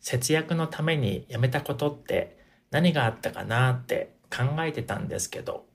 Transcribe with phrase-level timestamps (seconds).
[0.00, 2.38] 節約のためにやめたことって
[2.70, 5.66] 何があったかなって考えてたんですけど、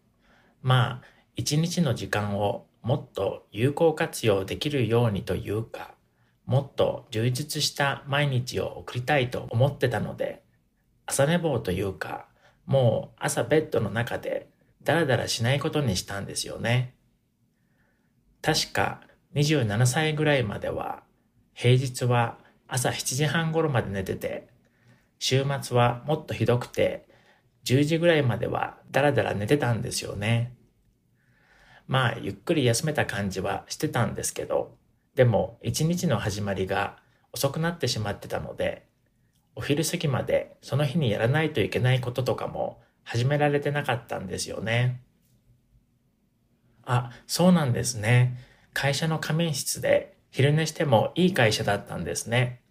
[0.61, 1.01] まあ、
[1.35, 5.95] 一日の時間をもっと有効活用できるようにというか、
[6.45, 10.43] もっと充実した毎日を送りたいと思ってたので、
[11.05, 12.27] 朝寝坊というか、
[12.65, 14.49] もう朝ベッドの中で
[14.83, 16.95] ダラダラしないことにしたんですよね。
[18.41, 19.01] 確か
[19.33, 21.03] 27歳ぐらいまでは
[21.53, 22.37] 平日は
[22.67, 24.47] 朝7時半頃まで寝てて、
[25.19, 27.07] 週末はもっとひどくて
[27.63, 30.55] 10時ぐらいまではダラダラ寝てたんですよね。
[31.87, 34.75] まあゆっくり休めた感じはしてたんですけど、
[35.15, 36.97] でも一日の始まりが
[37.31, 38.85] 遅くなってしまってたので、
[39.55, 45.01] お昼過ぎまでその日にやらないといけないこととかも始められてなかったんですよね。
[46.83, 48.37] あ、そうなんですね。
[48.73, 52.61] 会社の仮眠室で昼寝してもいい会社だったんですね。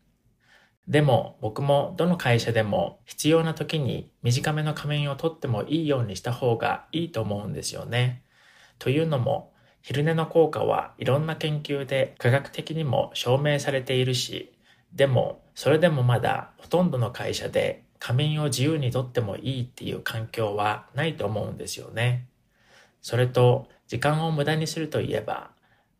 [0.89, 8.23] でも僕もどの会社でも必要な時に短めの仮眠をとってもいいようにした方がいいと思うんですよね。
[8.79, 14.53] というのも昼寝の効果はいろんな研究で科学的にも証明されているし、
[14.93, 22.27] でもそれでもまだほとんどの会社で仮眠を自由にとってもいいっていう環境はないと思うんですよね。
[23.01, 25.51] それと時間を無駄にするといえば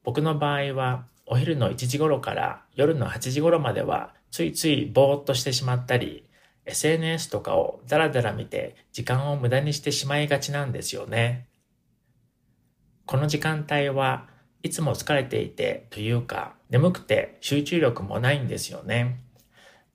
[0.03, 6.29] 僕の場合はお昼の1時頃から夜の8時頃まではついついぼーっとしてしまったり
[6.67, 11.49] SNS とかをダラダラ見て時間を無駄にしてしまいがちなんですよね。
[13.07, 14.29] この時間帯は
[14.63, 19.21] いつも疲れていてというか眠くて集中力もないんですよね。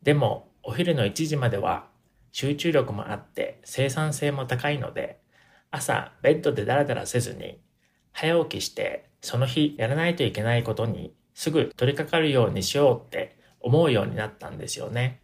[0.04, 1.88] でもお昼の1時までは
[2.32, 5.20] 集中力もあって生産性も高いので
[5.72, 7.60] 朝ベッドでダラダラせずに
[8.20, 15.22] 早起きしてその日やらないといけないことにすぐ取り掛かるようにしようって思うようになったんですよね。